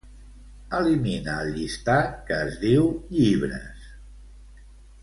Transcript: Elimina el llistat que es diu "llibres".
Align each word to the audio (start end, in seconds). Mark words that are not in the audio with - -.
Elimina 0.77 1.35
el 1.43 1.53
llistat 1.59 2.17
que 2.31 2.41
es 2.47 2.59
diu 2.65 2.91
"llibres". 3.19 3.89